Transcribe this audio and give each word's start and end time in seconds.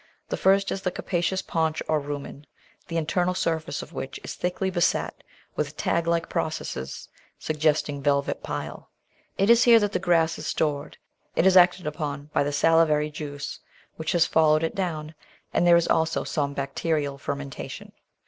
The 0.29 0.35
first 0.35 0.71
is 0.71 0.81
the 0.81 0.89
capacious 0.89 1.43
paunch 1.43 1.79
or 1.87 2.01
rumen, 2.01 2.45
the 2.87 2.97
internal 2.97 3.35
surface 3.35 3.83
of 3.83 3.93
which 3.93 4.19
is 4.23 4.33
thickly 4.33 4.71
beset 4.71 5.21
with 5.55 5.77
tag 5.77 6.07
like 6.07 6.27
processes, 6.27 7.07
suggesting 7.37 8.01
velvet 8.01 8.41
pile. 8.41 8.89
It 9.37 9.51
is 9.51 9.63
here 9.65 9.79
that 9.79 9.91
the 9.91 9.99
grass 9.99 10.39
is 10.39 10.47
stored; 10.47 10.97
it 11.35 11.45
is 11.45 11.55
acted 11.55 11.85
upon 11.85 12.31
by 12.33 12.41
the 12.41 12.51
salivary 12.51 13.11
juice 13.11 13.59
which 13.95 14.13
has 14.13 14.25
followed 14.25 14.63
it 14.63 14.73
down, 14.73 15.13
and 15.53 15.67
there 15.67 15.77
is 15.77 15.87
also 15.87 16.23
some 16.23 16.55
bacterial 16.55 17.19
fermentation. 17.19 17.91